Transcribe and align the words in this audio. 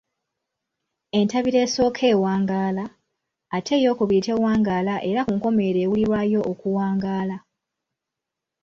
Entabiro 1.19 1.57
esooka 1.65 2.03
ewangaala, 2.13 2.85
ate 3.55 3.71
eyookubiri 3.79 4.21
tewangaala 4.27 4.93
era 5.09 5.21
ku 5.27 5.31
nkomerero 5.37 5.79
ewulirwayo 5.85 6.39
okuwangaala. 6.51 7.37